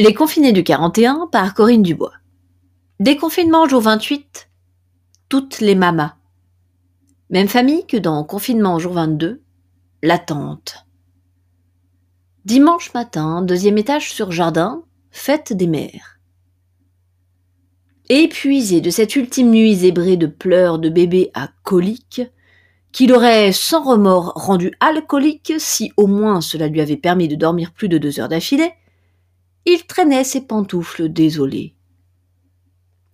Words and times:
Les 0.00 0.14
confinés 0.14 0.52
du 0.52 0.62
41 0.62 1.26
par 1.32 1.54
Corinne 1.54 1.82
Dubois. 1.82 2.12
Déconfinement 3.00 3.66
jour 3.66 3.80
28. 3.80 4.48
Toutes 5.28 5.58
les 5.58 5.74
mamas. 5.74 6.14
Même 7.30 7.48
famille 7.48 7.84
que 7.84 7.96
dans 7.96 8.22
confinement 8.22 8.78
jour 8.78 8.92
22. 8.92 9.42
L'attente. 10.04 10.86
Dimanche 12.44 12.94
matin, 12.94 13.42
deuxième 13.42 13.76
étage 13.76 14.12
sur 14.12 14.30
jardin, 14.30 14.84
fête 15.10 15.52
des 15.52 15.66
mères. 15.66 16.20
Épuisé 18.08 18.80
de 18.80 18.90
cette 18.90 19.16
ultime 19.16 19.50
nuit 19.50 19.74
zébrée 19.74 20.16
de 20.16 20.28
pleurs 20.28 20.78
de 20.78 20.90
bébé 20.90 21.32
à 21.34 21.48
colique, 21.64 22.22
qu'il 22.92 23.12
aurait 23.12 23.50
sans 23.50 23.82
remords 23.82 24.32
rendu 24.36 24.70
alcoolique 24.78 25.54
si 25.58 25.90
au 25.96 26.06
moins 26.06 26.40
cela 26.40 26.68
lui 26.68 26.80
avait 26.80 26.96
permis 26.96 27.26
de 27.26 27.34
dormir 27.34 27.72
plus 27.72 27.88
de 27.88 27.98
deux 27.98 28.20
heures 28.20 28.28
d'affilée, 28.28 28.70
il 29.64 29.86
traînait 29.86 30.24
ses 30.24 30.42
pantoufles 30.42 31.08
désolées. 31.08 31.74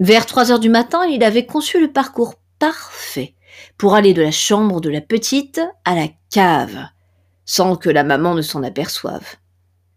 Vers 0.00 0.26
trois 0.26 0.50
heures 0.50 0.60
du 0.60 0.68
matin, 0.68 1.04
il 1.06 1.22
avait 1.22 1.46
conçu 1.46 1.80
le 1.80 1.92
parcours 1.92 2.34
parfait 2.58 3.34
pour 3.78 3.94
aller 3.94 4.14
de 4.14 4.22
la 4.22 4.30
chambre 4.30 4.80
de 4.80 4.90
la 4.90 5.00
petite 5.00 5.60
à 5.84 5.94
la 5.94 6.08
cave, 6.30 6.88
sans 7.44 7.76
que 7.76 7.90
la 7.90 8.04
maman 8.04 8.34
ne 8.34 8.42
s'en 8.42 8.62
aperçoive. 8.62 9.36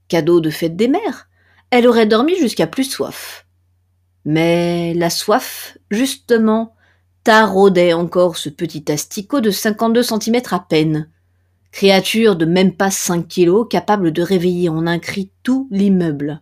Cadeau 0.08 0.40
de 0.40 0.50
fête 0.50 0.76
des 0.76 0.88
mères, 0.88 1.30
elle 1.70 1.88
aurait 1.88 2.06
dormi 2.06 2.36
jusqu'à 2.38 2.68
plus 2.68 2.86
soif. 2.86 3.46
Mais 4.26 4.94
la 4.94 5.10
soif, 5.10 5.78
justement, 5.90 6.76
taraudait 7.24 7.94
encore 7.94 8.38
ce 8.38 8.50
petit 8.50 8.90
asticot 8.92 9.42
de 9.42 9.52
cinquante-deux 9.52 10.04
centimètres 10.04 10.54
à 10.54 10.60
peine, 10.60 11.10
créature 11.78 12.36
de 12.36 12.46
même 12.46 12.76
pas 12.76 12.90
cinq 12.90 13.28
kilos 13.28 13.68
capable 13.70 14.12
de 14.12 14.24
réveiller 14.24 14.68
en 14.68 14.88
un 14.88 14.98
cri 14.98 15.30
tout 15.44 15.68
l'immeuble. 15.70 16.42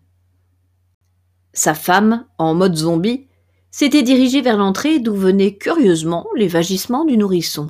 Sa 1.51 1.73
femme, 1.73 2.25
en 2.37 2.55
mode 2.55 2.77
zombie, 2.77 3.27
s'était 3.69 4.01
dirigée 4.01 4.41
vers 4.41 4.55
l'entrée 4.55 4.99
d'où 4.99 5.13
venaient 5.13 5.57
curieusement 5.57 6.25
les 6.37 6.47
vagissements 6.47 7.03
du 7.03 7.17
nourrisson. 7.17 7.69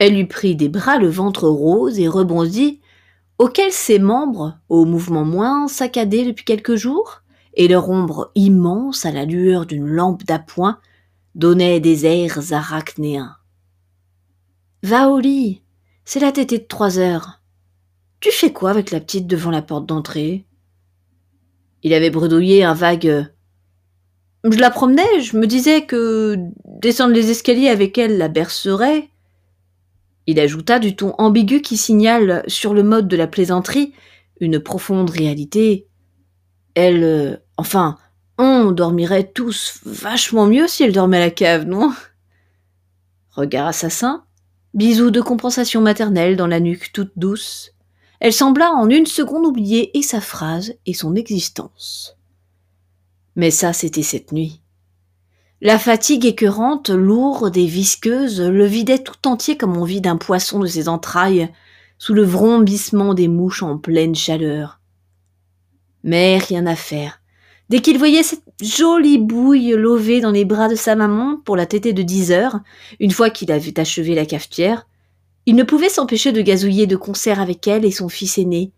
Elle 0.00 0.16
lui 0.16 0.24
prit 0.24 0.56
des 0.56 0.68
bras 0.68 0.98
le 0.98 1.06
ventre 1.06 1.46
rose 1.46 2.00
et 2.00 2.08
rebondit, 2.08 2.80
auquel 3.38 3.70
ses 3.70 4.00
membres, 4.00 4.58
aux 4.68 4.86
mouvements 4.86 5.24
moins 5.24 5.68
saccadés 5.68 6.24
depuis 6.24 6.44
quelques 6.44 6.74
jours, 6.74 7.22
et 7.54 7.68
leur 7.68 7.88
ombre 7.90 8.32
immense 8.34 9.06
à 9.06 9.12
la 9.12 9.24
lueur 9.24 9.66
d'une 9.66 9.86
lampe 9.86 10.24
d'appoint, 10.24 10.80
donnaient 11.36 11.78
des 11.78 12.06
airs 12.06 12.52
arachnéens. 12.52 13.36
Va 14.82 15.10
au 15.10 15.20
lit, 15.20 15.62
c'est 16.08 16.20
la 16.20 16.32
tétée 16.32 16.56
de 16.56 16.64
trois 16.64 16.98
heures. 16.98 17.42
Tu 18.20 18.32
fais 18.32 18.50
quoi 18.50 18.70
avec 18.70 18.92
la 18.92 18.98
petite 18.98 19.26
devant 19.26 19.50
la 19.50 19.60
porte 19.60 19.84
d'entrée? 19.84 20.46
Il 21.82 21.92
avait 21.92 22.08
bredouillé 22.08 22.64
un 22.64 22.72
vague. 22.72 23.30
Je 24.42 24.58
la 24.58 24.70
promenais, 24.70 25.20
je 25.20 25.36
me 25.36 25.46
disais 25.46 25.84
que 25.84 26.36
descendre 26.64 27.12
les 27.12 27.30
escaliers 27.30 27.68
avec 27.68 27.98
elle 27.98 28.16
la 28.16 28.28
bercerait. 28.28 29.10
Il 30.26 30.40
ajouta 30.40 30.78
du 30.78 30.96
ton 30.96 31.12
ambigu 31.18 31.60
qui 31.60 31.76
signale, 31.76 32.42
sur 32.46 32.72
le 32.72 32.82
mode 32.82 33.06
de 33.06 33.16
la 33.16 33.26
plaisanterie, 33.26 33.92
une 34.40 34.60
profonde 34.60 35.10
réalité. 35.10 35.88
Elle. 36.74 37.04
Euh, 37.04 37.36
enfin, 37.58 37.98
on 38.38 38.70
dormirait 38.70 39.30
tous 39.30 39.80
vachement 39.84 40.46
mieux 40.46 40.68
si 40.68 40.84
elle 40.84 40.92
dormait 40.94 41.18
à 41.18 41.26
la 41.26 41.30
cave, 41.30 41.66
non? 41.66 41.92
Regard 43.28 43.66
assassin, 43.66 44.24
bisous 44.78 45.10
de 45.10 45.20
compensation 45.20 45.80
maternelle 45.80 46.36
dans 46.36 46.46
la 46.46 46.60
nuque 46.60 46.92
toute 46.92 47.10
douce, 47.16 47.72
elle 48.20 48.32
sembla 48.32 48.70
en 48.70 48.88
une 48.88 49.06
seconde 49.06 49.44
oublier 49.44 49.98
et 49.98 50.02
sa 50.02 50.20
phrase 50.20 50.74
et 50.86 50.94
son 50.94 51.16
existence. 51.16 52.16
Mais 53.34 53.50
ça, 53.50 53.72
c'était 53.72 54.04
cette 54.04 54.30
nuit. 54.30 54.60
La 55.60 55.80
fatigue 55.80 56.24
écœurante, 56.24 56.90
lourde 56.90 57.56
et 57.56 57.66
visqueuse, 57.66 58.40
le 58.40 58.66
vidait 58.66 59.02
tout 59.02 59.26
entier 59.26 59.56
comme 59.56 59.76
on 59.76 59.82
vide 59.82 60.06
un 60.06 60.16
poisson 60.16 60.60
de 60.60 60.68
ses 60.68 60.88
entrailles, 60.88 61.52
sous 61.98 62.14
le 62.14 62.22
vrombissement 62.22 63.14
des 63.14 63.26
mouches 63.26 63.64
en 63.64 63.78
pleine 63.78 64.14
chaleur. 64.14 64.78
Mais 66.04 66.38
rien 66.38 66.66
à 66.66 66.76
faire. 66.76 67.20
Dès 67.68 67.80
qu'il 67.80 67.98
voyait 67.98 68.22
cette 68.22 68.47
jolie 68.60 69.18
bouille 69.18 69.70
lovée 69.70 70.20
dans 70.20 70.30
les 70.30 70.44
bras 70.44 70.68
de 70.68 70.74
sa 70.74 70.96
maman 70.96 71.40
pour 71.44 71.56
la 71.56 71.66
tétée 71.66 71.92
de 71.92 72.02
dix 72.02 72.32
heures, 72.32 72.60
une 72.98 73.12
fois 73.12 73.30
qu'il 73.30 73.52
avait 73.52 73.78
achevé 73.78 74.14
la 74.14 74.26
cafetière, 74.26 74.86
il 75.46 75.54
ne 75.54 75.62
pouvait 75.62 75.88
s'empêcher 75.88 76.32
de 76.32 76.42
gazouiller 76.42 76.86
de 76.86 76.96
concert 76.96 77.40
avec 77.40 77.66
elle 77.66 77.84
et 77.84 77.90
son 77.90 78.08
fils 78.08 78.36
aîné, 78.38 78.72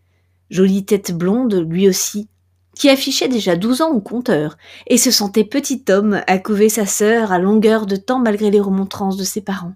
jolie 0.50 0.84
tête 0.84 1.12
blonde 1.16 1.66
lui 1.68 1.88
aussi, 1.88 2.28
qui 2.74 2.88
affichait 2.88 3.28
déjà 3.28 3.56
douze 3.56 3.80
ans 3.80 3.90
au 3.90 4.00
compteur, 4.00 4.56
et 4.86 4.96
se 4.96 5.10
sentait 5.10 5.44
petit 5.44 5.84
homme 5.88 6.20
à 6.26 6.38
couver 6.38 6.68
sa 6.68 6.86
sœur 6.86 7.32
à 7.32 7.38
longueur 7.38 7.86
de 7.86 7.96
temps 7.96 8.20
malgré 8.20 8.50
les 8.50 8.60
remontrances 8.60 9.16
de 9.16 9.24
ses 9.24 9.40
parents. 9.40 9.74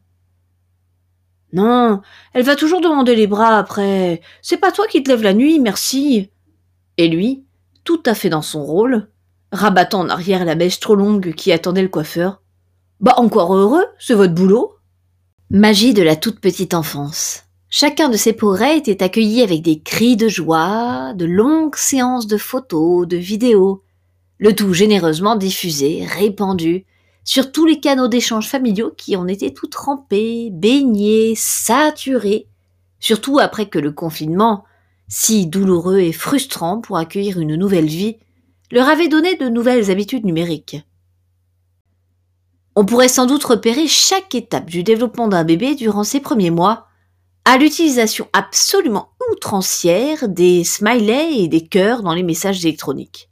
Non, 1.53 2.01
elle 2.33 2.45
va 2.45 2.57
toujours 2.57 2.81
demander 2.81 3.15
les 3.15 3.29
bras 3.29 3.59
après. 3.59 4.21
C'est 4.43 4.57
pas 4.57 4.73
toi 4.73 4.87
qui 4.89 5.03
te 5.03 5.11
lèves 5.11 5.23
la 5.23 5.35
nuit, 5.35 5.61
merci. 5.61 6.31
Et 6.97 7.09
lui, 7.09 7.45
tout 7.85 8.03
à 8.07 8.15
fait 8.15 8.29
dans 8.29 8.43
son 8.43 8.65
rôle, 8.65 9.09
rabattant 9.55 10.01
en 10.01 10.09
arrière 10.09 10.45
la 10.45 10.55
mèche 10.55 10.81
trop 10.81 10.95
longue 10.95 11.33
qui 11.35 11.53
attendait 11.53 11.83
le 11.83 11.89
coiffeur. 11.89 12.43
Bah 13.01 13.15
encore 13.17 13.55
heureux, 13.55 13.87
c'est 13.99 14.15
votre 14.15 14.35
boulot. 14.35 14.75
Magie 15.51 15.95
de 15.95 16.03
la 16.03 16.17
toute 16.17 16.41
petite 16.41 16.75
enfance. 16.75 17.45
Chacun 17.71 18.09
de 18.09 18.17
ces 18.17 18.33
progrès 18.33 18.77
était 18.77 19.03
accueilli 19.03 19.43
avec 19.43 19.63
des 19.63 19.81
cris 19.81 20.17
de 20.17 20.29
joie, 20.29 21.13
de 21.15 21.25
longues 21.25 21.77
séances 21.77 22.27
de 22.27 22.37
photos, 22.37 23.07
de 23.07 23.17
vidéos, 23.17 23.83
le 24.39 24.55
tout 24.55 24.73
généreusement 24.73 25.37
diffusé, 25.37 26.05
répandu, 26.07 26.87
sur 27.25 27.51
tous 27.51 27.65
les 27.65 27.81
canaux 27.81 28.09
d'échange 28.09 28.49
familiaux 28.49 28.93
qui 28.97 29.17
en 29.17 29.27
étaient 29.27 29.53
tout 29.53 29.67
trempés, 29.67 30.51
baignés, 30.53 31.35
saturés, 31.37 32.49
surtout 33.01 33.39
après 33.39 33.67
que 33.67 33.79
le 33.79 33.93
confinement, 33.93 34.65
si 35.09 35.47
douloureux 35.47 36.01
et 36.01 36.13
frustrant 36.13 36.81
pour 36.81 36.99
accueillir 36.99 37.41
une 37.41 37.57
nouvelle 37.57 37.87
vie, 37.87 38.19
leur 38.75 38.89
avait 38.89 39.07
donné 39.07 39.37
de 39.37 39.49
nouvelles 39.49 39.93
habitudes 39.93 40.25
numériques. 40.25 40.83
On 42.75 42.85
pourrait 42.85 43.07
sans 43.07 43.25
doute 43.25 43.45
repérer 43.45 43.87
chaque 43.87 44.35
étape 44.35 44.69
du 44.69 44.83
développement 44.83 45.29
d'un 45.29 45.45
bébé 45.45 45.77
durant 45.77 46.03
ses 46.03 46.19
premiers 46.19 46.51
mois, 46.51 46.89
à 47.45 47.57
l'utilisation 47.57 48.27
absolument 48.33 49.11
outrancière 49.31 50.29
des 50.29 50.65
smileys 50.65 51.45
et 51.45 51.47
des 51.47 51.65
cœurs 51.65 52.03
dans 52.03 52.15
les 52.15 52.25
messages 52.25 52.65
électroniques. 52.65 53.31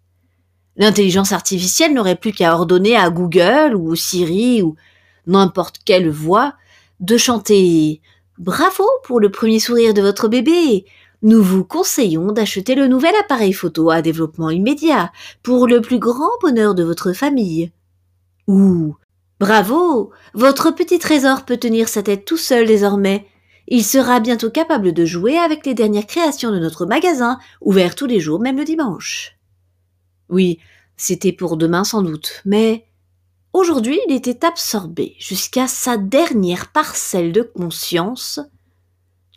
L'intelligence 0.77 1.33
artificielle 1.33 1.93
n'aurait 1.93 2.15
plus 2.15 2.33
qu'à 2.33 2.55
ordonner 2.55 2.97
à 2.97 3.11
Google 3.11 3.75
ou 3.75 3.97
Siri 3.97 4.63
ou 4.63 4.77
n'importe 5.27 5.81
quelle 5.85 6.09
voix 6.09 6.55
de 7.01 7.17
chanter 7.17 8.01
Bravo 8.39 8.85
pour 9.03 9.19
le 9.19 9.31
premier 9.31 9.59
sourire 9.59 9.93
de 9.93 10.03
votre 10.03 10.29
bébé. 10.29 10.87
Nous 11.23 11.43
vous 11.43 11.65
conseillons 11.65 12.33
d'acheter 12.33 12.75
le 12.75 12.89
nouvel 12.89 13.15
appareil 13.21 13.53
photo 13.53 13.91
à 13.91 14.03
développement 14.03 14.51
immédiat 14.51 15.13
pour 15.45 15.69
le 15.69 15.81
plus 15.81 16.01
grand 16.01 16.31
bonheur 16.41 16.75
de 16.75 16.83
votre 16.83 17.13
famille. 17.13 17.71
Ou 18.49 18.97
Bravo. 19.39 20.13
Votre 20.35 20.71
petit 20.71 20.99
trésor 20.99 21.45
peut 21.45 21.57
tenir 21.57 21.89
sa 21.89 22.03
tête 22.03 22.25
tout 22.25 22.37
seul 22.37 22.67
désormais. 22.67 23.27
Il 23.67 23.85
sera 23.85 24.21
bientôt 24.21 24.51
capable 24.51 24.93
de 24.93 25.05
jouer 25.05 25.37
avec 25.37 25.65
les 25.67 25.75
dernières 25.75 26.07
créations 26.07 26.51
de 26.51 26.59
notre 26.59 26.87
magasin, 26.87 27.39
ouvert 27.61 27.95
tous 27.95 28.07
les 28.07 28.21
jours, 28.21 28.41
même 28.41 28.57
le 28.59 28.65
dimanche. 28.65 29.37
Oui, 30.29 30.59
c'était 30.97 31.33
pour 31.33 31.57
demain 31.57 31.85
sans 31.85 32.03
doute, 32.03 32.43
mais 32.45 32.87
aujourd'hui 33.53 33.99
il 34.09 34.15
était 34.15 34.45
absorbé 34.45 35.15
jusqu'à 35.19 35.67
sa 35.67 35.97
dernière 35.97 36.71
parcelle 36.73 37.33
de 37.33 37.43
conscience 37.43 38.41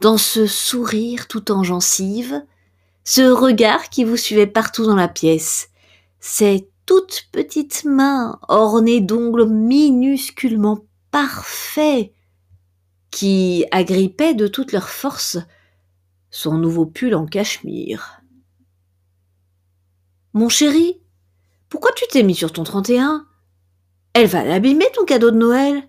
dans 0.01 0.17
ce 0.17 0.45
sourire 0.47 1.27
tout 1.27 1.51
en 1.51 1.63
gencive, 1.63 2.43
ce 3.03 3.21
regard 3.21 3.89
qui 3.89 4.03
vous 4.03 4.17
suivait 4.17 4.47
partout 4.47 4.85
dans 4.85 4.95
la 4.95 5.07
pièce, 5.07 5.69
cette 6.19 6.69
toute 6.85 7.27
petite 7.31 7.83
main 7.85 8.39
ornée 8.47 9.01
d'ongles 9.01 9.47
minusculement 9.47 10.85
parfaits 11.11 12.11
qui 13.11 13.65
agrippaient 13.71 14.33
de 14.33 14.47
toute 14.47 14.71
leur 14.71 14.89
force 14.89 15.37
son 16.29 16.57
nouveau 16.57 16.85
pull 16.85 17.15
en 17.15 17.25
cachemire. 17.25 18.21
Mon 20.33 20.49
chéri, 20.49 20.99
pourquoi 21.69 21.91
tu 21.95 22.03
t'es 22.09 22.23
mis 22.23 22.35
sur 22.35 22.51
ton 22.51 22.63
31 22.63 23.25
Elle 24.13 24.27
va 24.27 24.43
l'abîmer 24.43 24.85
ton 24.93 25.05
cadeau 25.05 25.31
de 25.31 25.37
Noël. 25.37 25.87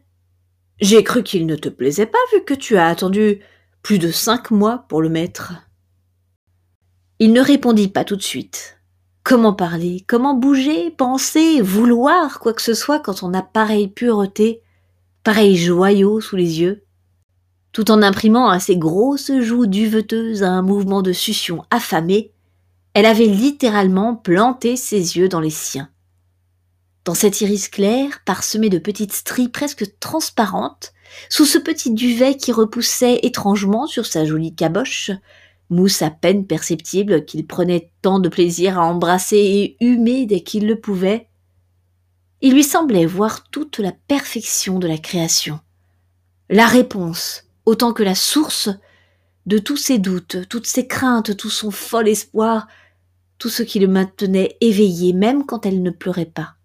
J'ai 0.81 1.02
cru 1.02 1.25
qu'il 1.25 1.46
ne 1.46 1.56
te 1.56 1.69
plaisait 1.69 2.06
pas 2.06 2.19
vu 2.32 2.44
que 2.44 2.54
tu 2.54 2.76
as 2.76 2.86
attendu 2.86 3.40
plus 3.86 4.00
de 4.00 4.10
cinq 4.10 4.50
mois 4.50 4.84
pour 4.88 5.00
le 5.00 5.08
mettre. 5.08 5.52
Il 7.20 7.32
ne 7.32 7.40
répondit 7.40 7.86
pas 7.86 8.02
tout 8.02 8.16
de 8.16 8.22
suite. 8.22 8.80
Comment 9.22 9.52
parler 9.52 10.04
Comment 10.08 10.34
bouger 10.34 10.90
Penser 10.90 11.60
Vouloir 11.60 12.40
quoi 12.40 12.52
que 12.52 12.62
ce 12.62 12.74
soit 12.74 12.98
quand 12.98 13.22
on 13.22 13.32
a 13.32 13.42
pareille 13.42 13.86
pureté, 13.86 14.60
pareil 15.22 15.56
joyau 15.56 16.20
sous 16.20 16.34
les 16.34 16.58
yeux 16.58 16.82
Tout 17.70 17.92
en 17.92 18.02
imprimant 18.02 18.48
à 18.48 18.58
ses 18.58 18.76
grosses 18.76 19.30
joues 19.40 19.66
duveteuses 19.66 20.42
un 20.42 20.62
mouvement 20.62 21.00
de 21.00 21.12
succion 21.12 21.62
affamée, 21.70 22.32
Elle 22.92 23.06
avait 23.06 23.26
littéralement 23.26 24.16
planté 24.16 24.74
ses 24.74 25.16
yeux 25.16 25.28
dans 25.28 25.38
les 25.38 25.48
siens. 25.48 25.90
Dans 27.04 27.14
cet 27.14 27.40
iris 27.40 27.68
clair, 27.68 28.20
parsemé 28.24 28.68
de 28.68 28.80
petites 28.80 29.12
stries 29.12 29.48
presque 29.48 29.96
transparentes, 30.00 30.92
sous 31.29 31.44
ce 31.44 31.58
petit 31.58 31.93
duvet 31.93 32.37
qui 32.37 32.53
repoussait 32.53 33.20
étrangement 33.23 33.87
sur 33.87 34.06
sa 34.06 34.25
jolie 34.25 34.55
caboche, 34.55 35.11
mousse 35.70 36.03
à 36.03 36.11
peine 36.11 36.47
perceptible 36.47 37.25
qu'il 37.25 37.47
prenait 37.47 37.91
tant 38.03 38.19
de 38.19 38.29
plaisir 38.29 38.79
à 38.79 38.85
embrasser 38.85 39.37
et 39.37 39.76
humer 39.81 40.26
dès 40.26 40.41
qu'il 40.41 40.67
le 40.67 40.81
pouvait, 40.81 41.29
il 42.41 42.55
lui 42.55 42.64
semblait 42.64 43.06
voir 43.06 43.49
toute 43.50 43.79
la 43.79 43.93
perfection 43.93 44.79
de 44.79 44.87
la 44.87 44.99
création, 44.99 45.61
la 46.49 46.67
réponse, 46.67 47.44
autant 47.64 47.93
que 47.93 48.03
la 48.03 48.14
source, 48.14 48.69
de 49.47 49.58
tous 49.58 49.76
ses 49.76 49.99
doutes, 49.99 50.49
toutes 50.49 50.67
ses 50.67 50.87
craintes, 50.87 51.37
tout 51.37 51.50
son 51.50 51.70
fol 51.70 52.08
espoir, 52.08 52.67
tout 53.38 53.49
ce 53.49 53.62
qui 53.62 53.79
le 53.79 53.88
maintenait 53.88 54.56
éveillé 54.61 55.12
même 55.12 55.47
quand 55.47 55.67
elle 55.67 55.82
ne 55.82 55.91
pleurait 55.91 56.25
pas. 56.26 56.56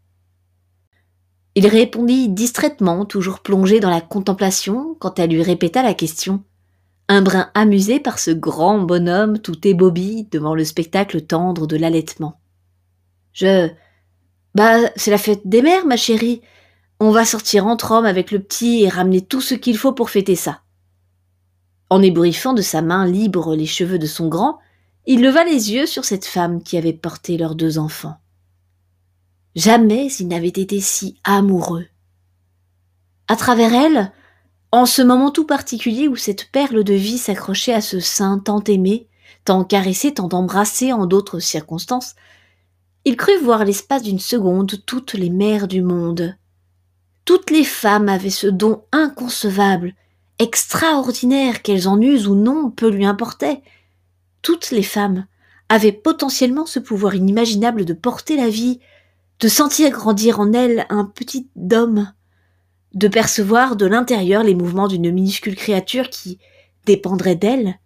Il 1.55 1.67
répondit 1.67 2.29
distraitement, 2.29 3.05
toujours 3.05 3.39
plongé 3.39 3.79
dans 3.79 3.89
la 3.89 4.01
contemplation, 4.01 4.95
quand 4.99 5.19
elle 5.19 5.31
lui 5.31 5.43
répéta 5.43 5.83
la 5.83 5.93
question, 5.93 6.43
un 7.09 7.21
brin 7.21 7.51
amusé 7.55 7.99
par 7.99 8.19
ce 8.19 8.31
grand 8.31 8.79
bonhomme 8.79 9.39
tout 9.39 9.67
ébobie 9.67 10.29
devant 10.31 10.55
le 10.55 10.63
spectacle 10.63 11.21
tendre 11.21 11.67
de 11.67 11.75
l'allaitement. 11.75 12.39
Je. 13.33 13.69
Bah, 14.55 14.77
c'est 14.95 15.11
la 15.11 15.17
fête 15.17 15.41
des 15.45 15.61
mères, 15.61 15.85
ma 15.85 15.97
chérie. 15.97 16.41
On 17.01 17.11
va 17.11 17.25
sortir 17.25 17.67
entre 17.67 17.91
hommes 17.91 18.05
avec 18.05 18.31
le 18.31 18.39
petit 18.39 18.83
et 18.83 18.89
ramener 18.89 19.19
tout 19.19 19.41
ce 19.41 19.55
qu'il 19.55 19.77
faut 19.77 19.91
pour 19.91 20.09
fêter 20.09 20.35
ça. 20.35 20.61
En 21.89 22.01
ébouriffant 22.01 22.53
de 22.53 22.61
sa 22.61 22.81
main 22.81 23.05
libre 23.05 23.55
les 23.55 23.65
cheveux 23.65 23.99
de 23.99 24.05
son 24.05 24.29
grand, 24.29 24.59
il 25.05 25.21
leva 25.21 25.43
les 25.43 25.73
yeux 25.73 25.87
sur 25.87 26.05
cette 26.05 26.25
femme 26.25 26.63
qui 26.63 26.77
avait 26.77 26.93
porté 26.93 27.37
leurs 27.37 27.55
deux 27.55 27.77
enfants. 27.77 28.20
Jamais 29.55 30.07
il 30.19 30.27
n'avait 30.27 30.47
été 30.47 30.79
si 30.79 31.19
amoureux. 31.23 31.85
À 33.27 33.35
travers 33.35 33.73
elle, 33.73 34.11
en 34.71 34.85
ce 34.85 35.01
moment 35.01 35.31
tout 35.31 35.45
particulier 35.45 36.07
où 36.07 36.15
cette 36.15 36.49
perle 36.51 36.83
de 36.83 36.93
vie 36.93 37.17
s'accrochait 37.17 37.73
à 37.73 37.81
ce 37.81 37.99
sein 37.99 38.39
tant 38.39 38.63
aimé, 38.63 39.07
tant 39.43 39.63
caressé, 39.63 40.13
tant 40.13 40.29
embrassé 40.29 40.93
en 40.93 41.05
d'autres 41.05 41.39
circonstances, 41.39 42.15
il 43.03 43.17
crut 43.17 43.41
voir 43.41 43.65
l'espace 43.65 44.03
d'une 44.03 44.19
seconde 44.19 44.85
toutes 44.85 45.13
les 45.13 45.29
mères 45.29 45.67
du 45.67 45.81
monde. 45.81 46.37
Toutes 47.25 47.49
les 47.49 47.63
femmes 47.63 48.09
avaient 48.09 48.29
ce 48.29 48.47
don 48.47 48.83
inconcevable, 48.91 49.95
extraordinaire, 50.39 51.61
qu'elles 51.61 51.87
en 51.87 51.99
usent 51.99 52.27
ou 52.27 52.35
non, 52.35 52.71
peu 52.71 52.89
lui 52.89 53.05
importait. 53.05 53.61
Toutes 54.41 54.71
les 54.71 54.83
femmes 54.83 55.25
avaient 55.69 55.91
potentiellement 55.91 56.65
ce 56.65 56.79
pouvoir 56.79 57.15
inimaginable 57.15 57.85
de 57.85 57.93
porter 57.93 58.37
la 58.37 58.49
vie, 58.49 58.79
de 59.41 59.47
sentir 59.47 59.89
grandir 59.89 60.39
en 60.39 60.53
elles 60.53 60.85
un 60.89 61.03
petit 61.03 61.49
homme, 61.71 62.13
de 62.93 63.07
percevoir 63.07 63.75
de 63.75 63.87
l'intérieur 63.87 64.43
les 64.43 64.53
mouvements 64.53 64.87
d'une 64.87 65.11
minuscule 65.11 65.55
créature 65.55 66.11
qui 66.11 66.37
dépendrait 66.85 67.35
d'elle, 67.35 67.79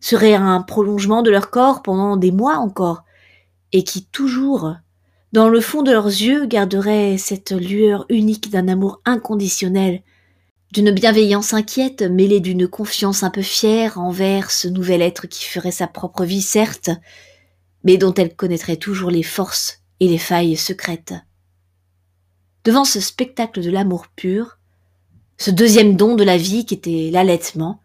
serait 0.00 0.34
un 0.34 0.62
prolongement 0.62 1.20
de 1.20 1.30
leur 1.30 1.50
corps 1.50 1.82
pendant 1.82 2.16
des 2.16 2.32
mois 2.32 2.56
encore, 2.56 3.04
et 3.72 3.84
qui 3.84 4.06
toujours, 4.06 4.74
dans 5.32 5.50
le 5.50 5.60
fond 5.60 5.82
de 5.82 5.92
leurs 5.92 6.06
yeux, 6.06 6.46
garderait 6.46 7.18
cette 7.18 7.52
lueur 7.52 8.06
unique 8.08 8.50
d'un 8.50 8.68
amour 8.68 9.02
inconditionnel, 9.04 10.02
d'une 10.72 10.92
bienveillance 10.92 11.52
inquiète 11.52 12.00
mêlée 12.00 12.40
d'une 12.40 12.66
confiance 12.66 13.22
un 13.22 13.30
peu 13.30 13.42
fière 13.42 13.98
envers 13.98 14.50
ce 14.50 14.66
nouvel 14.66 15.02
être 15.02 15.26
qui 15.26 15.44
ferait 15.44 15.72
sa 15.72 15.86
propre 15.86 16.24
vie, 16.24 16.40
certes, 16.40 16.90
mais 17.84 17.98
dont 17.98 18.14
elle 18.14 18.34
connaîtrait 18.34 18.76
toujours 18.76 19.10
les 19.10 19.22
forces 19.22 19.81
et 20.00 20.08
les 20.08 20.18
failles 20.18 20.56
secrètes. 20.56 21.14
Devant 22.64 22.84
ce 22.84 23.00
spectacle 23.00 23.60
de 23.60 23.70
l'amour 23.70 24.06
pur, 24.14 24.58
ce 25.38 25.50
deuxième 25.50 25.96
don 25.96 26.14
de 26.14 26.24
la 26.24 26.36
vie 26.36 26.64
qui 26.64 26.74
était 26.74 27.10
l'allaitement, 27.12 27.80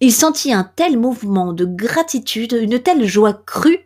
il 0.00 0.12
sentit 0.12 0.52
un 0.52 0.64
tel 0.64 0.98
mouvement 0.98 1.52
de 1.52 1.64
gratitude, 1.64 2.58
une 2.60 2.80
telle 2.80 3.06
joie 3.06 3.34
crue, 3.34 3.80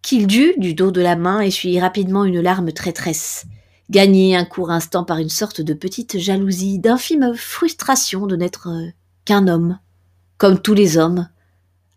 qu'il 0.00 0.26
dut, 0.26 0.54
du 0.56 0.74
dos 0.74 0.90
de 0.90 1.00
la 1.00 1.16
main, 1.16 1.40
essuyer 1.40 1.80
rapidement 1.80 2.24
une 2.24 2.40
larme 2.40 2.72
traîtresse, 2.72 3.46
gagner 3.90 4.36
un 4.36 4.44
court 4.44 4.70
instant 4.70 5.04
par 5.04 5.18
une 5.18 5.28
sorte 5.28 5.60
de 5.60 5.74
petite 5.74 6.18
jalousie, 6.18 6.78
d'infime 6.78 7.34
frustration 7.34 8.26
de 8.26 8.36
n'être 8.36 8.68
qu'un 9.24 9.48
homme, 9.48 9.78
comme 10.38 10.60
tous 10.60 10.74
les 10.74 10.96
hommes, 10.96 11.28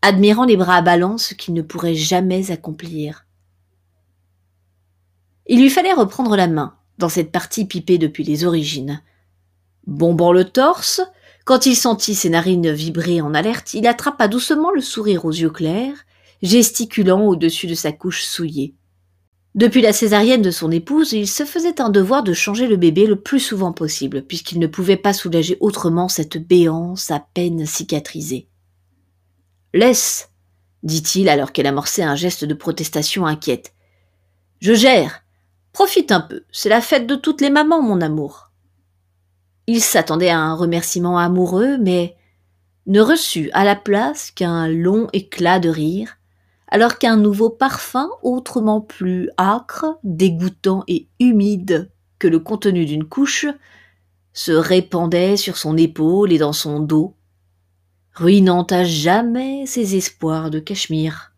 admirant 0.02 0.46
les 0.46 0.58
bras 0.58 0.76
à 0.76 0.82
balance 0.82 1.34
qu'il 1.34 1.54
ne 1.54 1.62
pourrait 1.62 1.96
jamais 1.96 2.52
accomplir. 2.52 3.26
Il 5.48 5.62
lui 5.62 5.70
fallait 5.70 5.94
reprendre 5.94 6.36
la 6.36 6.48
main, 6.48 6.76
dans 6.98 7.10
cette 7.10 7.32
partie 7.32 7.66
pipée 7.66 7.98
depuis 7.98 8.24
les 8.24 8.46
origines. 8.46 9.02
Bombant 9.86 10.32
le 10.32 10.46
torse, 10.46 11.02
quand 11.46 11.66
il 11.66 11.76
sentit 11.76 12.16
ses 12.16 12.30
narines 12.30 12.72
vibrer 12.72 13.20
en 13.20 13.34
alerte, 13.34 13.74
il 13.74 13.86
attrapa 13.88 14.28
doucement 14.28 14.72
le 14.72 14.82
sourire 14.82 15.26
aux 15.26 15.32
yeux 15.32 15.50
clairs, 15.50 16.06
gesticulant 16.42 17.26
au-dessus 17.26 17.68
de 17.68 17.76
sa 17.76 17.92
couche 17.92 18.24
souillée. 18.24 18.76
Depuis 19.56 19.82
la 19.82 19.94
césarienne 19.94 20.42
de 20.42 20.50
son 20.50 20.72
épouse, 20.72 21.14
il 21.14 21.28
se 21.28 21.46
faisait 21.46 21.80
un 21.80 21.90
devoir 21.90 22.24
de 22.24 22.34
changer 22.34 22.66
le 22.66 22.76
bébé 22.76 23.06
le 23.06 23.20
plus 23.20 23.40
souvent 23.40 23.72
possible, 23.72 24.24
puisqu'il 24.24 24.58
ne 24.60 24.68
pouvait 24.68 24.98
pas 24.98 25.14
soulager 25.14 25.58
autrement 25.60 26.08
cette 26.08 26.38
béance 26.38 27.12
à 27.12 27.20
peine 27.34 27.66
cicatrisée. 27.66 28.48
Laisse, 29.74 30.30
dit-il 30.82 31.30
alors 31.30 31.52
qu'elle 31.52 31.68
amorçait 31.68 32.04
un 32.04 32.16
geste 32.16 32.46
de 32.46 32.54
protestation 32.54 33.28
inquiète. 33.28 33.74
Je 34.60 34.74
gère. 34.74 35.23
Profite 35.74 36.12
un 36.12 36.22
peu, 36.22 36.44
c'est 36.52 36.70
la 36.70 36.82
fête 36.82 37.08
de 37.08 37.16
toutes 37.16 37.42
les 37.42 37.50
mamans, 37.50 37.82
mon 37.82 38.00
amour. 38.00 38.52
Il 39.66 39.82
s'attendait 39.82 40.30
à 40.30 40.38
un 40.38 40.54
remerciement 40.54 41.18
amoureux, 41.18 41.80
mais 41.80 42.16
ne 42.86 43.02
reçut 43.02 43.50
à 43.54 43.66
la 43.66 43.76
place 43.76 44.30
qu'un 44.30 44.68
long 44.68 45.08
éclat 45.14 45.60
de 45.60 45.70
rire, 45.70 46.18
alors 46.68 47.00
qu'un 47.00 47.18
nouveau 47.18 47.50
parfum 47.50 48.08
autrement 48.22 48.82
plus 48.82 49.32
âcre, 49.40 49.98
dégoûtant 50.04 50.84
et 50.88 51.08
humide 51.20 51.90
que 52.20 52.28
le 52.28 52.40
contenu 52.40 52.86
d'une 52.86 53.06
couche 53.06 53.48
se 54.32 54.52
répandait 54.52 55.38
sur 55.38 55.58
son 55.58 55.76
épaule 55.76 56.32
et 56.32 56.38
dans 56.38 56.54
son 56.54 56.80
dos, 56.80 57.16
ruinant 58.14 58.64
à 58.70 58.84
jamais 58.84 59.66
ses 59.66 59.96
espoirs 59.96 60.52
de 60.52 60.60
Cachemire. 60.60 61.33